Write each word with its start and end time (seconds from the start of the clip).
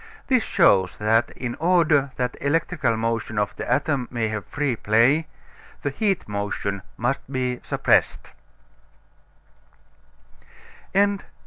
This 0.25 0.41
shows 0.41 0.97
that, 0.97 1.29
in 1.37 1.53
order 1.59 2.09
that 2.15 2.35
electrical 2.41 2.97
motion 2.97 3.37
of 3.37 3.55
the 3.55 3.71
atom 3.71 4.07
may 4.09 4.29
have 4.29 4.47
free 4.47 4.75
play, 4.75 5.27
the 5.83 5.91
heat 5.91 6.27
motion 6.27 6.81
must 6.97 7.21
be 7.31 7.59
suppressed. 7.61 8.31